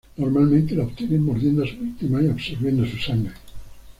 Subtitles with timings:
[0.17, 3.33] Normalmente la obtienen mordiendo a su víctima y absorbiendo su sangre.